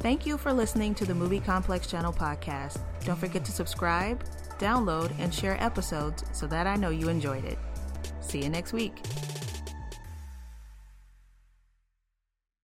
Thank 0.00 0.26
you 0.26 0.36
for 0.36 0.52
listening 0.52 0.94
to 0.96 1.04
the 1.04 1.14
Movie 1.14 1.38
Complex 1.38 1.86
channel 1.86 2.12
podcast. 2.12 2.80
Don't 3.04 3.18
forget 3.18 3.44
to 3.44 3.52
subscribe, 3.52 4.24
download, 4.58 5.12
and 5.18 5.32
share 5.32 5.62
episodes 5.62 6.24
so 6.32 6.46
that 6.46 6.66
I 6.66 6.76
know 6.76 6.90
you 6.90 7.08
enjoyed 7.08 7.44
it. 7.44 7.58
See 8.20 8.42
you 8.42 8.48
next 8.48 8.72
week. 8.72 9.02